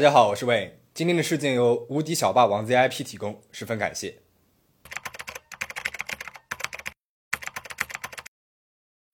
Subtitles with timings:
[0.00, 0.78] 大家好，我是魏。
[0.94, 4.20] 今天的事件由无敌小霸王 ZIP 提供，十分感谢。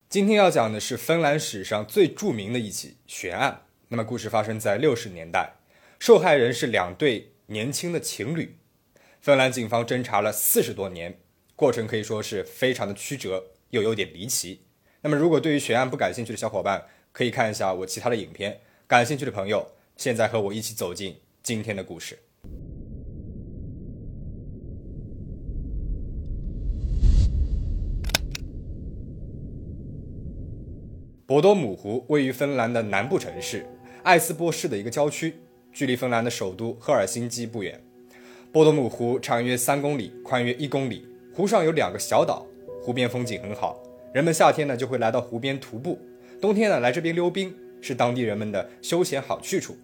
[0.08, 3.62] 今天要讲的是芬兰史上最著名的一起悬案。
[3.88, 5.54] 那么，故事发生在六十年代，
[5.98, 8.56] 受害人是两对年轻的情侣。
[9.20, 11.18] 芬兰警方侦查了四十多年，
[11.56, 14.62] 过程可以说是非常的曲折，又有点离奇。
[15.00, 18.60] 那么，如果对于悬案不感兴趣的小伙伴，可以看一下我其他的影片。
[18.86, 22.18] 感兴趣的朋友，现在和我一起走进今天的故事。
[31.24, 33.66] 博多姆湖位于芬兰的南部城市
[34.04, 35.34] 艾斯波市的一个郊区，
[35.72, 37.82] 距离芬兰的首都赫尔辛基不远。
[38.52, 41.04] 波多姆湖长约三公里，宽约一公里，
[41.34, 42.46] 湖上有两个小岛，
[42.80, 43.82] 湖边风景很好。
[44.14, 45.98] 人们夏天呢就会来到湖边徒步，
[46.40, 49.76] 冬天呢来这边溜冰，是当地人们的休闲好去处。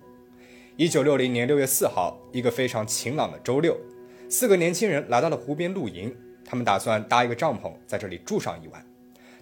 [0.76, 3.76] 一九六零年六月四号，一个非常晴朗的周六，
[4.30, 8.82] 四个年轻人来到了湖边露营，他们打算搭一个帐篷在这里住上一晚。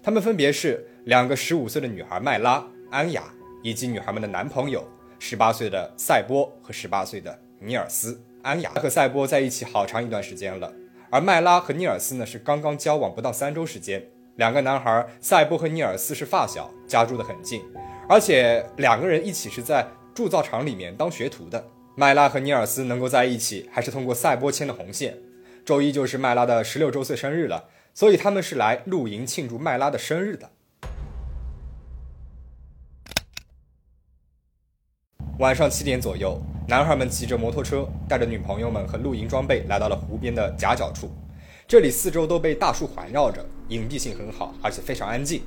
[0.03, 3.23] 他们分别是两个十五岁的女孩麦拉、安雅，
[3.63, 4.85] 以及女孩们的男朋友
[5.19, 8.21] 十八岁的赛波和十八岁的尼尔斯。
[8.41, 10.73] 安雅和赛波在一起好长一段时间了，
[11.09, 14.05] 而麦拉和尼尔斯呢是刚刚交往不到三周时间。
[14.35, 17.61] 两个男孩赛波和尼尔斯是发小，家住的很近，
[18.09, 21.67] 而且两个人一起是在铸造厂里面当学徒的。
[21.95, 25.17] 麦拉和尼尔斯能够在一起，还是通过赛波牵的红线。
[25.65, 30.49] 周一就是麦拉的十六周岁生日了，所以他们是来露营庆祝麦拉的生日的。
[35.39, 41.11] 晚上七点左右，男孩们骑着摩托车，带着女朋友们和露营装备来到了湖边的夹角处。
[41.67, 45.41] 这里四周都被大树环绕着，隐蔽性很好，而且非常安静。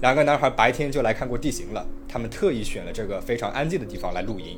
[0.00, 4.56] 两个男孩白天就来看过地形了，他们特意选了这个非常安静的地方来露营。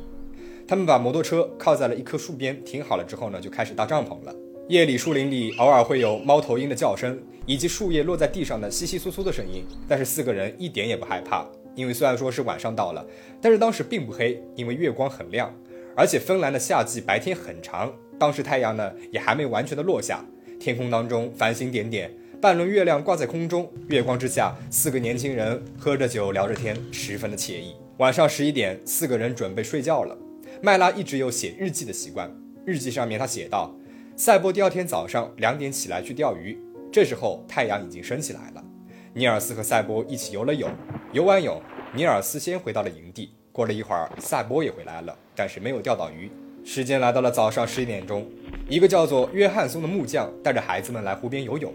[0.69, 4.35] 他们把摩托车靠在了一棵树边停好了之后呢，就开始搭帐篷了。
[4.69, 9.65] 夜里树林里偶尔会有猫头鹰的叫声，以及树叶落在地上的窸窸窣窣的声音。
[9.89, 13.05] 但是四个人一点也不害怕，因为虽然说是晚上到了，
[13.41, 15.53] 但是当时并不黑，因为月光很亮，
[15.97, 20.23] 而且芬兰的夏季白天很长，当时太阳呢也还没完全的落下。
[20.61, 27.75] 天空当中繁星点点，半轮月亮挂在空中，月光之下，四个年轻人喝着酒聊着天，十分的惬意。
[27.99, 30.17] 晚上十一点，四个人准备睡觉了。
[30.63, 32.35] 麦拉一直有写日记的习惯，
[32.65, 33.71] 日记上面他写道：
[34.17, 36.59] 赛波第二天早上两点起来去钓鱼，
[36.91, 38.65] 这时候太阳已经升起来了。
[39.13, 40.71] 尼尔斯和赛波一起游了泳，
[41.13, 41.61] 游完泳，
[41.95, 43.35] 尼尔斯先回到了营地。
[43.53, 46.31] 过了一会儿，赛波也回来了，但是没有钓到鱼。
[46.65, 48.27] 时间来到了早上十一点钟。
[48.67, 51.75] 一个叫做约翰松的木匠带着孩子们来湖边游泳，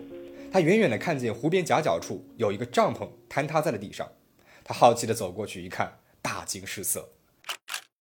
[0.56, 4.10] 他远远地看见湖边夹角处有一个帐篷坍塌在了地上，
[4.64, 7.10] 他好奇地走过去一看，大惊失色，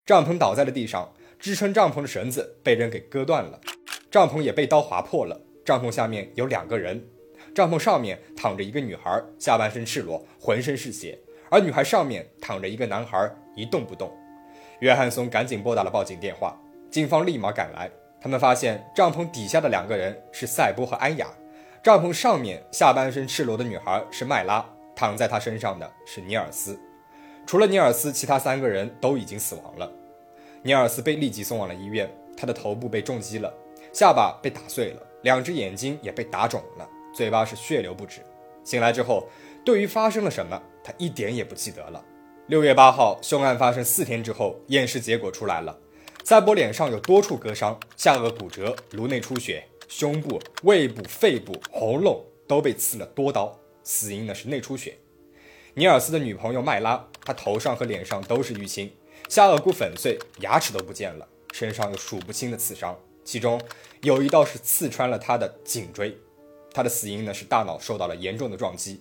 [0.06, 3.60] 帐篷倒在了地上，支撑帐篷的绳子被人给割断了，
[4.08, 7.04] 帐篷也被刀划破了，帐篷下面有两个人，
[7.52, 11.18] 帐篷上面躺着一个女孩，下半身赤裸，浑身是血，
[11.50, 14.16] 而女孩上面躺着一个男孩，一动不动。
[14.78, 16.56] 约翰松赶紧拨打了报警电话，
[16.88, 17.90] 警方立马赶来。
[18.20, 21.26] 他们发现帐篷底下的两个人是赛波和安雅，
[21.84, 24.64] 帐篷上面下半身赤裸的女孩是麦拉，
[24.96, 26.80] 躺在她身上的是尼尔斯。
[27.46, 29.92] 除了尼尔斯，其他三个人都已经死亡了。
[30.62, 33.52] 尼尔斯被立即送往了医院，他的头部被重击了，
[33.92, 38.22] 下巴被打碎了，两只眼睛也被打肿了，嘴巴是血流不止。
[38.64, 39.28] 醒来之后，
[39.62, 42.02] 对于发生了什么，他一点也不记得了。
[42.46, 45.78] 六月八号，凶案发生四天之后，验尸结果出来了。
[46.24, 54.96] 赛博脸上有多处割伤，下颚骨折，颅内出血，胸部、胃部、肺部、喉咙都被刺了多刀，死因呢是内出血。
[55.74, 58.92] 尼尔斯的女朋友麦拉，她头上和脸上都是淤青，
[59.28, 63.60] 下颚骨粉碎，牙齿都不见了，身上有数不清的刺伤，其中
[64.02, 66.16] 有一道是刺穿了她的颈椎。
[66.72, 69.00] 她的死因呢是大脑受到了严重的撞击。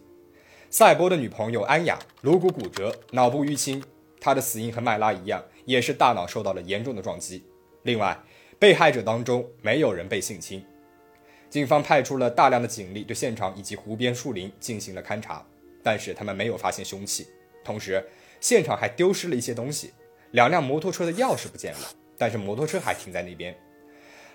[0.69, 3.83] 赛博的女朋友安雅，颅骨骨折，脑部淤青，
[4.19, 5.43] 她的死因和麦拉一样。
[5.65, 7.41] 也是大脑受到了严重的撞击。
[7.83, 8.21] 另外，
[8.59, 10.61] 被害者当中没有人被性侵。
[11.53, 15.45] 警方派出了大量的警力对现场以及湖边树林进行了勘查，
[15.83, 17.27] 但是他们没有发现凶器。
[17.63, 18.03] 同时，
[18.41, 19.93] 现场还丢失了一些东西，
[20.31, 23.55] 两辆摩托车的钥匙不见了，但是摩托车还停在那边。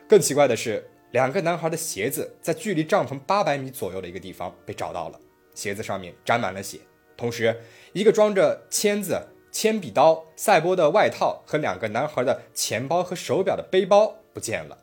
[0.08, 5.18] 更奇怪的是，两个男孩的鞋子在距离帐篷八百米左右的一个地方被找到了，
[5.56, 6.78] 鞋子上面沾满了血。
[7.16, 7.60] 同时，
[7.92, 9.20] 一个装着签子。
[9.50, 14.78] 铅笔刀、赛波的外套和两个男孩的钱包和手表的背包不见了。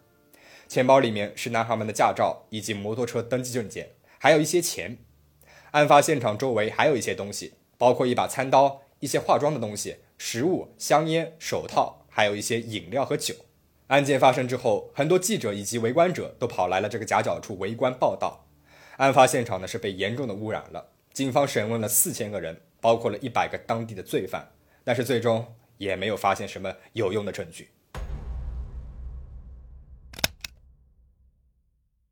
[0.67, 4.97] 钱包里面是男孩们的驾照以及摩托车登记证件，还有一些钱。
[5.71, 13.35] 案发现场周围还有一些东西，包括一把餐刀、一些化妆的东西、食物、香烟、手套，还有一些饮料和酒。
[13.87, 18.47] 案件发生之后，很多记者以及围观者都跑来了这个夹角处围观报道。
[18.97, 20.91] 案发现场呢是被严重的污染了。
[21.13, 24.53] 警方审问了四千个人，包括了一百个当地的罪犯，
[24.83, 27.69] 但是最终也没有发现什么有用的证据。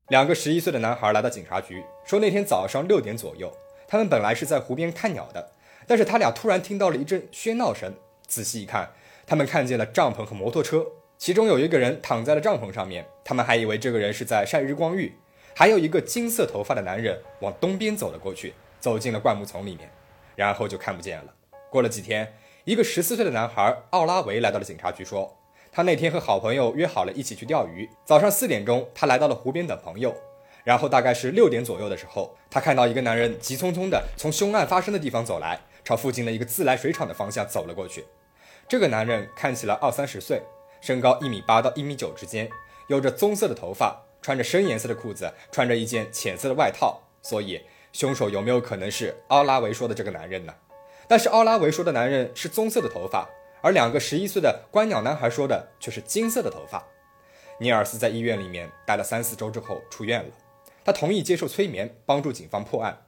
[0.09, 3.49] 两个十一岁的男孩来到警察局，说那天早上六点左右，
[3.87, 5.51] 他们本来是在湖边看鸟的，
[5.87, 7.93] 但是他俩突然听到了一阵喧闹声，
[8.27, 8.91] 仔细一看，
[9.25, 10.85] 他们看见了帐篷和摩托车。
[11.17, 15.13] 其中有一个人躺在了帐篷上面，他们还以为这个人是在晒日光浴。
[15.55, 19.89] 还有一个金色头发的男人往东边走了过去，走进了灌木丛里面，
[20.35, 21.33] 然后就看不见了。
[21.69, 22.35] 过了几天，
[22.65, 25.37] 一个十四岁的男孩奥拉维来到了警察局，说
[25.75, 27.89] 他那天和好朋友约好了一起去钓鱼。
[28.05, 30.15] 早上四点钟，他来到了湖边等朋友，
[30.63, 38.05] 然后大概是六点左右的时候，他看到一个男人急匆匆地从凶案发生的地方走来，朝附近的一个自来水厂的方向走了过去。
[38.69, 40.43] 这个男人看起来二三十岁。
[40.79, 42.49] 身高一米八到一米九之间，
[42.87, 47.01] 有着棕色的头发，穿着深颜色的裤子，穿着一件浅色的外套。
[47.21, 47.61] 所以，
[47.93, 50.53] 凶手有没有可能是奥拉维说的这个男人呢？
[51.07, 53.29] 但是奥拉维说的男人是棕色的头发，
[53.63, 56.85] 而两个十一岁的观鸟男孩说的却是金色的头发。
[57.59, 60.29] 尼尔斯在医院里面待了三四周之后出院了，
[60.83, 63.01] 他同意接受催眠，帮助警方破案。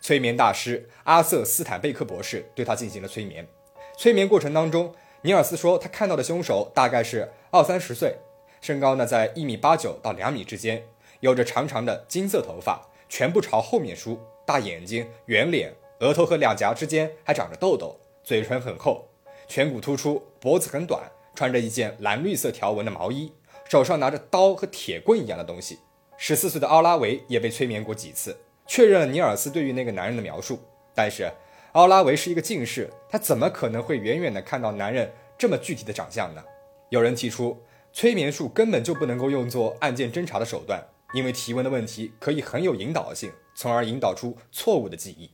[0.00, 3.46] 催眠大师阿瑟斯坦贝克博士对他进行了催眠。
[3.98, 4.94] 催眠过程当中。
[5.22, 8.16] 尼尔斯说，他看到的凶手大概是二三十岁，
[8.62, 10.82] 身高呢在一米八九到两米之间，
[11.20, 19.09] 有着长长的金色头发，全部朝后面梳，大眼睛，圆脸，额头和两颊之间还长着痘痘，嘴唇很厚，
[19.50, 21.02] 颧骨突出，脖子很短，
[21.34, 23.32] 穿着一件蓝绿色条纹的毛衣，
[23.68, 25.80] 手上拿着刀和铁棍一样的东西。
[26.16, 28.36] 十四岁的奥拉维也被催眠过几次，
[28.68, 30.60] 确认了尼尔斯对于那个男人的描述，
[30.94, 31.28] 但是。
[31.72, 36.42] 奥拉维是一个近视，他怎么可能会远远的看到男人这么具体的长相呢？
[36.88, 37.60] 有人提出，
[37.92, 45.30] 催眠术根本就不能够用作案件侦查的手段，因为提问的问题可以很有引导性，从而引导出错误的记忆。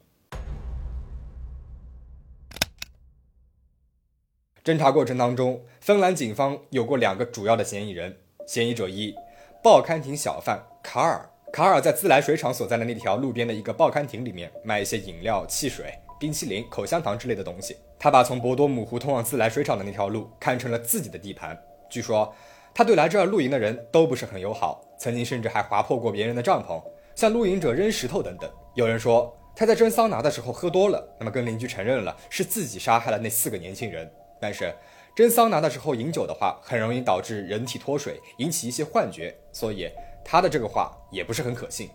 [4.67, 8.17] 侦查过程当中，芬兰警方有过两个主要的嫌疑人，
[8.49, 9.15] 嫌疑者一，
[9.63, 11.25] 报刊亭小贩卡尔。
[11.53, 15.97] 卡尔在自来水厂所在的那条路边的一个报刊亭里面卖一些饮料、汽水。
[16.19, 17.77] 冰淇淋、口香糖之类的东西。
[17.97, 21.57] 他把从博多姆湖通往自来水厂的那条路看成了自己的地盘。
[21.89, 22.35] 据说，
[22.75, 26.83] 他对来这儿露营的人都不是很友好，曾经甚至还划破过别人的帐篷，
[27.15, 28.51] 向露营者扔石头等等。
[28.75, 34.11] 有人说他在蒸桑拿的时候喝多了，那么跟邻居承认了是自己杀害了那四个年轻人。
[34.41, 34.75] 但是
[35.15, 39.91] 蒸桑拿的时候饮酒的话，很容易导致人体脱水，引起一些幻觉，所以
[40.25, 41.91] 他的这个话也不是很可信。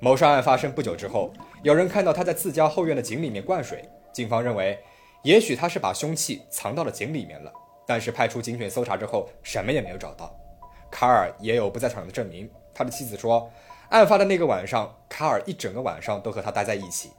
[0.00, 1.32] 谋杀案发生不久之后，
[1.62, 3.88] 有人看到他在自家后院的井里面灌水。
[4.12, 4.78] 警方认为，
[5.22, 7.52] 也许他是把凶器藏到了井里面了。
[7.86, 10.34] 但是派出警犬搜查之后，什么也没有找到。
[10.90, 12.50] 卡尔也有不在场的证明。
[12.74, 13.50] 他的妻子说，
[13.90, 17.10] 案发的那个晚上，卡尔一整个晚上都和他待在一起。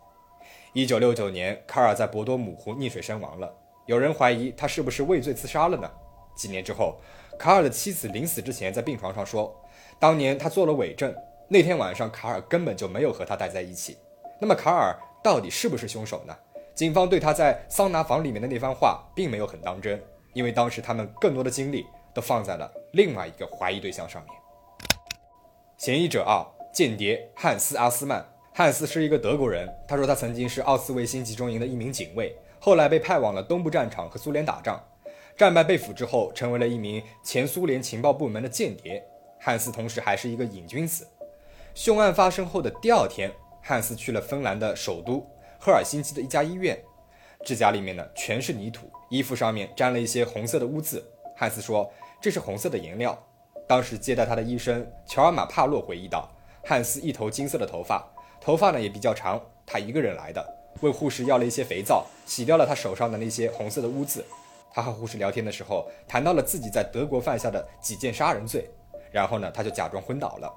[0.73, 3.53] 一九六九年，卡尔在博多姆湖溺水身亡了。
[3.85, 5.89] 有人怀疑他是不是畏罪自杀了呢？
[6.35, 6.99] 几年之后，
[7.37, 9.55] 卡尔的妻子临死之前在病床上说，
[9.99, 11.13] 当年他做了伪证。
[11.47, 13.95] 那天晚上，卡尔根本就没有和他待在一起。
[14.41, 16.35] 那么，卡尔到底是不是凶手呢？
[16.73, 20.01] 警方对他在桑拿房里面的那番话并没有很当真，
[20.33, 24.31] 因为当时他们更多的精力都放在了另外一个怀疑对象上面。
[25.77, 28.25] 嫌疑者二：间谍汉斯·阿斯曼。
[28.51, 34.83] 汉斯是一个德国人，他说他曾经是奥斯维辛集中营的一名警卫，后来被派往了东部战场和苏联打仗，
[35.37, 39.05] 战败被俘之后，成为了一名前苏联情报部门的间谍。
[39.39, 41.07] 汉斯同时还是一个瘾君子。
[41.75, 43.31] 凶案发生后的第二天，
[43.61, 45.23] 汉斯去了芬兰的首都
[45.59, 46.75] 赫尔辛基的一家医院，
[47.45, 51.07] 指甲里面呢全是泥土，衣服上面沾了一些红色的污渍。
[51.37, 53.15] 汉斯说这是红色的颜料。
[53.67, 56.27] 当时接待他的医生乔尔马帕洛回忆道
[56.65, 58.03] ：“汉斯一头金色的头发，
[58.41, 59.39] 头发呢也比较长。
[59.67, 60.43] 他一个人来的，
[60.81, 64.23] 问护士要了一些肥皂，洗掉了他手上的那些红色的污渍。
[64.73, 68.69] 他和护士聊天的时候，谈到了自己在德国犯下的几件杀人罪，
[69.11, 70.53] 然后呢他就假装昏倒了。”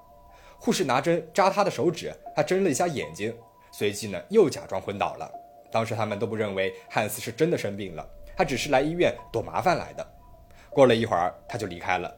[0.59, 3.33] 护士拿针扎他的手指，他睁了一下眼睛，
[3.71, 5.31] 随即呢又假装昏倒了。
[5.71, 8.05] 当时他们都不认为汉斯是真的生病了，
[8.37, 10.05] 他只是来医院躲麻烦来的。
[10.69, 12.13] 过了一会儿，他就离开了。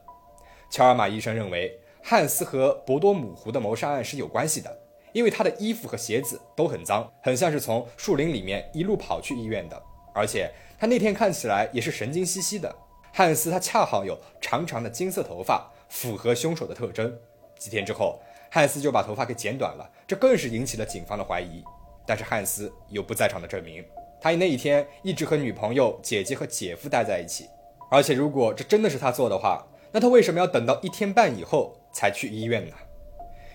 [0.71, 4.80] 乔尔玛医生认为汉斯和博多姆湖的谋杀案是有关系的，
[5.13, 9.83] 因为他的衣服和鞋子都很脏，很像是从树林里面一路跑去医院的，
[10.15, 12.75] 而且他那天看起来也是神经兮兮的。
[13.13, 17.17] 汉斯他恰好有长长的金色头发，符合凶手的特征。
[17.59, 18.21] 几天之后。
[18.53, 21.63] 汉斯就把头发给剪短了，这更是引起了警方的怀疑。
[22.05, 23.85] 但是汉斯有不在场的证明，
[24.21, 27.47] 他那一天一直和女朋友、姐姐和姐夫待在一起。
[27.89, 32.75] 而且，如果这真的是他做的话，那他为什么要等到一天半以后才去医院呢？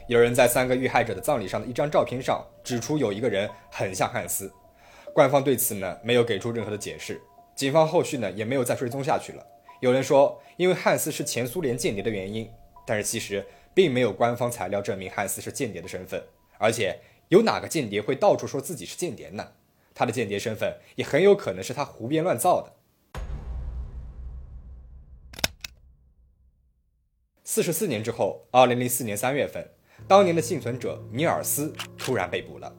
[0.07, 4.53] 有人在三个遇害者的葬礼上的一张照片上指出，有一个人很像汉斯。
[5.13, 7.19] 官方对此呢没有给出任何的解释，
[7.55, 9.43] 警方后续呢也没有再追踪下去了。
[9.79, 12.47] 有人说，因为汉斯是前苏联间谍的原因，
[12.85, 13.43] 但是其实
[13.73, 16.23] 并没有官方材料证明汉斯是间谍的身份。
[16.59, 19.53] 而且，有哪个间谍会到处说自己是间谍呢？
[19.95, 22.73] 他的间谍身份也很有可能是他胡编乱造的。
[27.43, 29.69] 四十四年之后，二零零四年三月份，
[30.07, 32.73] 当年的幸存者尼尔斯突然被捕了。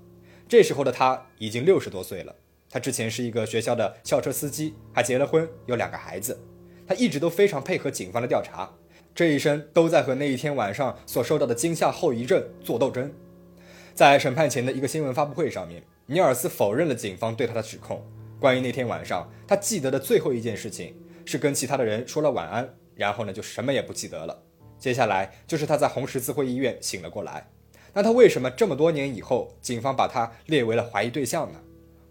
[0.48, 2.34] 这时候的他已经六十多岁了。
[2.68, 6.38] 他之前是一个学校的校车司机，还结了婚，有两个孩子。
[6.86, 8.70] 他一直都非常配合警方的调查，
[9.14, 13.12] 这一生都在和那一天晚上所受到的惊吓后遗症做斗争。
[13.94, 18.04] 在审判前的一个新闻发布会上面，尼尔斯否认了警方对他的指控。
[18.38, 20.94] 关于那天晚上，他记得的最后一件事情
[21.24, 24.42] 是跟其他的人说了晚安，然后呢就什么也不记得了。
[24.78, 27.48] 接下来就是他在红十字会医院醒了过来。
[27.94, 31.60] 那他为什么这么多年以后，警方把他列为了怀疑对象呢？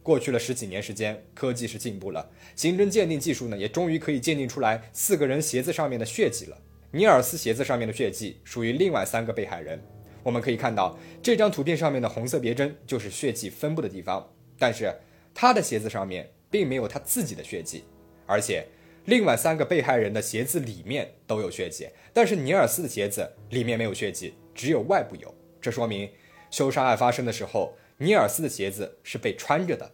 [0.01, 6.57] 过去了十几年时间，科技是进步了，刑侦鉴定技术呢也终于可以鉴定出来四个人鞋子上面的血迹了。
[6.91, 9.79] 尼尔斯鞋子上面的血迹属于另外三个被害人。
[10.23, 14.91] 我们可以看到这张图片上面的红色别针就是血迹分布的地方，但是
[15.33, 17.83] 他的鞋子上面并没有他自己的血迹，
[18.25, 18.65] 而且。
[19.05, 25.31] 另外三个被害人的鞋子里面都有血迹，但是尼尔斯的鞋子里面没有血迹，只有外部有。
[25.61, 26.09] 这说明
[26.49, 29.91] 凶杀案发生的时候，尼尔斯的鞋子是被穿着的，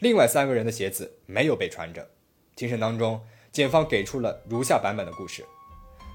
[0.00, 2.04] 另外三个人的鞋子没有被穿着。
[2.56, 3.20] 庭审当中，
[3.52, 5.44] 检方给出了如下版本的故事：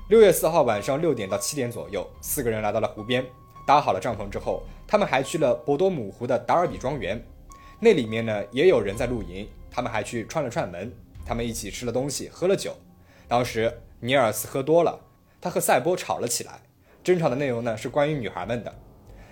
[0.09, 3.25] 六月四号晚上六点到七点左右，四个人来到了湖边，
[3.65, 7.25] 搭好了帐篷之后，他们还去了博多姆湖的达尔比庄园，
[7.79, 10.91] 那里面呢也有人在露营，他们还去串了串门。
[11.25, 12.77] 他们一起吃了东西，喝了酒。
[13.27, 15.01] 当时尼尔斯喝多了，
[15.41, 16.61] 他和赛波吵了起来。
[17.03, 18.73] 争吵的内容呢是关于女孩们的。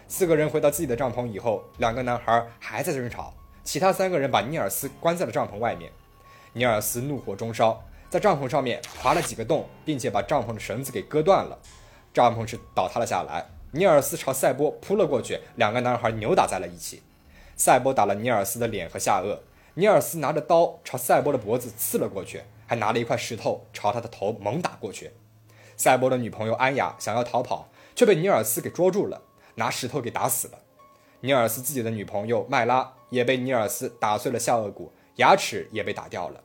[0.07, 3.33] 四个人回到自己的帐篷以后，两个男孩还在争吵。
[3.63, 5.91] 其他三个人把尼尔斯关在了帐篷外面。
[6.53, 11.57] 尼尔斯怒火中烧，在帐篷上面划了几个洞，并且把帐篷的绳子给割断了。
[12.13, 13.45] 帐篷是倒塌了下来。
[13.71, 17.01] 尼尔斯朝赛波扑了过去，两个男孩扭打在了一起。
[17.55, 19.39] 赛波打了尼尔斯的脸和下颚。
[19.75, 25.12] 尼尔斯拿着刀朝赛博的脖子刺了过去，还拿了一块石头朝他的头猛打过去。
[25.75, 29.24] 赛博的女朋友安雅想要逃跑，却被尼尔斯给捉住了，
[29.56, 30.60] 拿石头给打死了。
[31.22, 36.44] 尼尔斯自己的女朋友麦拉也被尼尔斯打碎了下颚骨，牙齿也被打掉了。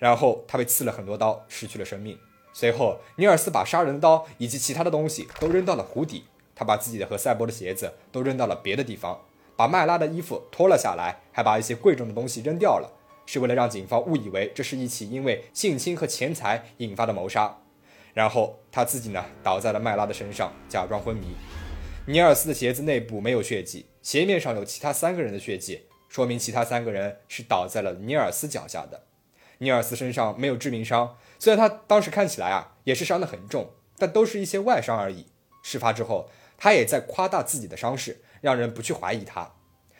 [0.00, 2.18] 然后他被刺了很多刀，失去了生命。
[2.52, 6.24] 随后，尼尔斯把杀人刀以及其他的东西都扔到了湖底，
[6.56, 9.20] 他把自己的和赛博的鞋子都扔到了别的地方。
[9.56, 12.92] 把麦拉的衣服脱了下来，还把一些贵重的东西扔掉了，
[13.24, 17.58] 是为了让警方误以为这是一起因为性侵和钱财引发的谋杀。
[18.12, 21.34] 然后他自己呢，倒在了麦拉的身上，假装昏迷。
[22.06, 29.02] 尼尔斯的鞋子内部没有血迹，鞋面上有其他三个人的血迹，说明其他三个人是倒在了尼尔斯脚下的。
[29.58, 35.26] 尼尔斯身上没有致命伤，虽然他当时看起来啊也是伤得很重，但都是一些外伤而已。
[35.62, 38.20] 事发之后，他也在夸大自己的伤势。
[38.46, 39.54] 让人不去怀疑他。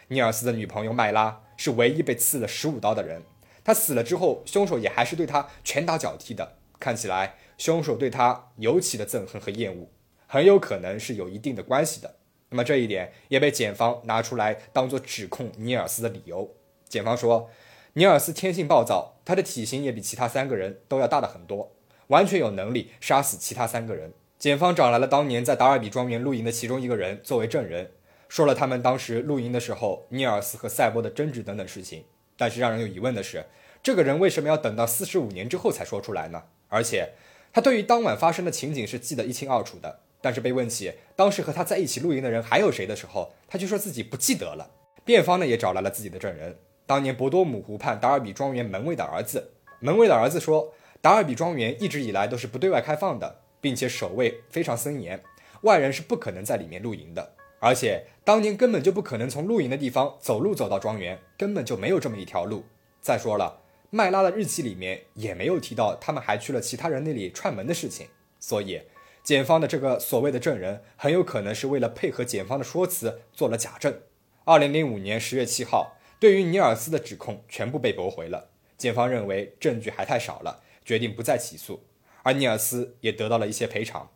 [0.06, 3.22] 尼尔斯的女朋友麦拉是唯一被刺了十五刀的人。
[3.64, 6.52] 他死了之后，凶手也还是对他拳打脚踢的。
[6.78, 9.88] 看起来，凶手对他尤其的憎恨和厌恶，
[10.28, 12.14] 很有可能是有一定的关系的。
[12.50, 16.54] 那么这一点也被检方拿出来当做指控尼尔斯的理由。
[16.88, 17.50] 检方说，
[17.94, 21.72] 尼尔斯天性暴躁，他的体型也比其他三个人都要大的很多，
[22.06, 24.12] 完全有能力杀死其他三个人。
[24.38, 27.90] 检方找来了当年在达尔比庄园露营的其中一个人作为证人。
[28.28, 32.04] 说了他们当时露营的时候，尼尔斯和赛博的争执等等事情。
[32.36, 33.46] 但是让人有疑问的是，
[33.82, 36.42] 这个人为什么要等到四十五年之后才说出来呢？
[36.68, 37.12] 而且
[37.52, 40.00] 他对于当晚发生的情景是记得一清二楚的。
[40.20, 44.70] 但是被问起当时和他在一起露营的人还有谁的时候，他就说自己不记得了。
[45.04, 49.52] 辩方呢也找来了自己的证人，当年博多姆湖畔达尔比庄园门卫的儿子。
[49.78, 55.22] 门卫的儿子说，达尔比庄园一直以来都是不对外开放的，并且守卫非常森严，
[55.60, 57.34] 外人是不可能在里面露营的。
[57.60, 62.64] 而且当年根本就不可能从露营的地方走路走到庄园，根本就没有这么一条路。
[63.00, 68.08] 再说了，麦拉的日记里面也没有提到他们还去了其他人那里串门的事情。
[68.40, 68.82] 所以，
[69.22, 73.96] 检方的这个所谓的证人很有可能是为了配合检方的说辞做了假证。
[74.42, 78.50] 二零零五年十月七号，对于尼尔斯的指控全部被驳回了。
[78.76, 81.84] 检方认为证据还太少了，决定不再起诉，
[82.24, 84.10] 而尼尔斯也得到了一些赔偿。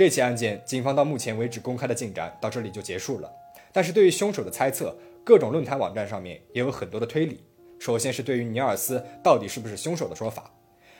[0.00, 3.30] 这起案件，警方到目前为止公开的进展到这里就结束了。
[3.70, 7.44] 但是对于凶手的猜测，各种论坛网站上面也有很多的推理。
[7.78, 10.50] 首先是对于尼尔斯到底是不是凶手的说法。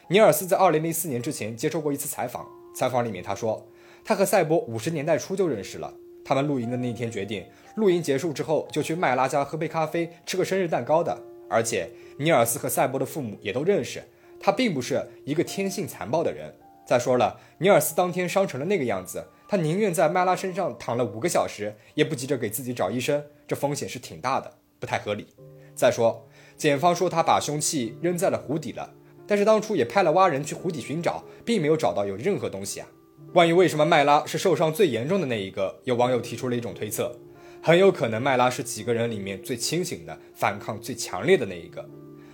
[0.09, 3.67] 尼尔斯在2004年之前接受过一次采访，采访里面他说，
[4.05, 5.95] 他和赛博五十年代初就认识了。
[6.23, 11.19] 他们露营的那天决定，露营结束之后就去麦拉家喝杯咖啡，吃个生日蛋糕的。
[11.49, 11.89] 而且
[12.19, 14.03] 尼尔斯和赛博的父母也都认识，
[14.39, 16.55] 他并不是一个天性残暴的人。
[16.91, 25.29] 再说了，尼尔斯当天伤成了那个样子，他宁愿在麦拉身上躺了五个小时，也不急着给自己找医生，这风险是挺大的，不太合理。
[25.73, 28.93] 再说，检方说他把凶器扔在了湖底了，
[29.25, 32.89] 但是当初也派了蛙人去湖底寻找，并没有找到有任何东西啊。
[33.33, 37.17] 关于为什么麦拉是受伤最严重的那一个，有网友提出了一种推测，
[37.63, 41.89] 很有可能麦拉是几个人里面最清醒的，反抗最强烈的那一个。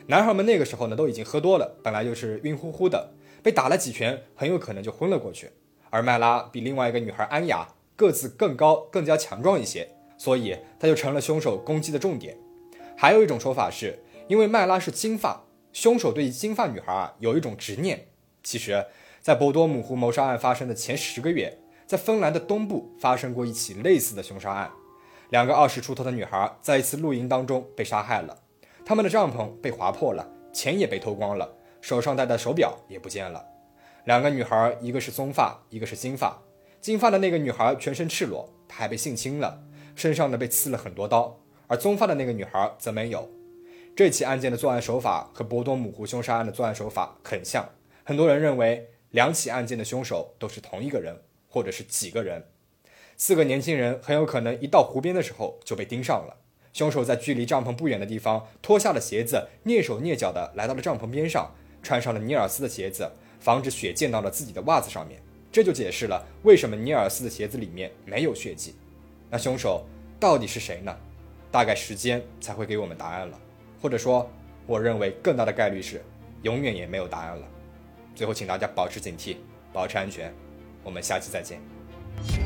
[0.07, 3.13] 男孩们那个时候呢都已经喝多了，本来就是晕乎乎的，
[3.47, 5.49] 被打了几拳，很有可能就昏了过去。
[5.89, 9.89] 而麦拉比另外一个女孩安雅个子更高，更加强壮一些，
[10.19, 12.37] 所以她就成了凶手攻击的重点。
[12.97, 18.09] 还有一种说法是，因为麦拉是金发，凶手对金发女孩啊有一种执念。
[18.43, 18.85] 其实。
[19.23, 24.71] 在博多姆湖谋杀案发生的前十个月，在芬兰的东部发生过一起类似的凶杀案，
[25.31, 28.39] 两个二十出头的女孩在一次露营当中被杀害了，
[28.85, 31.57] 她们的帐篷被划破了，钱也被偷光了，
[31.87, 33.47] 手上戴的手表也不见了。
[34.07, 36.43] 两个女孩，一个是棕发，一个是金发，
[36.81, 39.63] 金发的那个女孩全身赤裸，她还被性侵了，
[39.95, 41.39] 身上呢被刺了很多刀，
[41.69, 43.31] 而棕发的那个女孩则没有。
[43.95, 47.71] 这起案件的作案手法和博多姆湖凶杀案的作案手法很像，
[48.03, 48.91] 很多人认为。
[49.13, 52.49] 两起案件的凶手都是同一个人，或者是几个人。
[53.17, 56.37] 四个年轻人很有可能一到湖边的时候就被盯上了。
[56.75, 61.55] 凶手在距离帐篷不远的地方脱下了鞋子，蹑手蹑脚地来到了帐篷边上，
[61.87, 65.23] 穿上了尼尔斯的鞋子，防止血溅到了自己的袜子上面。
[65.53, 68.75] 这就解释了为什么尼尔斯的鞋子里面没有血迹。
[69.31, 69.87] 那凶手
[70.19, 70.95] 到底是谁呢？
[71.53, 73.41] 大概时间才会给我们答案了，
[73.81, 74.29] 或者说，
[74.67, 76.03] 我认为更大的概率是，
[76.43, 77.47] 永远也没有答案了。
[78.17, 79.37] 最后，请大家保持警惕，
[79.73, 80.35] 保持安全。
[80.83, 82.46] 我们下期再见。